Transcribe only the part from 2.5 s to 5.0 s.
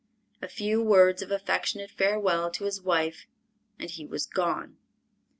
to his wife and he was gone.